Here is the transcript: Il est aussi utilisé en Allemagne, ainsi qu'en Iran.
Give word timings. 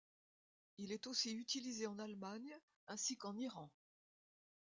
Il 0.79 0.91
est 0.93 1.05
aussi 1.05 1.31
utilisé 1.35 1.85
en 1.85 1.99
Allemagne, 1.99 2.57
ainsi 2.87 3.17
qu'en 3.17 3.37
Iran. 3.37 3.69